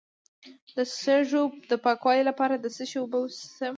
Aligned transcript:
د 0.75 0.77
سږو 0.99 1.43
د 1.69 1.71
پاکوالي 1.85 2.23
لپاره 2.29 2.53
د 2.57 2.65
څه 2.75 2.83
شي 2.89 2.97
اوبه 3.01 3.17
وڅښم؟ 3.21 3.69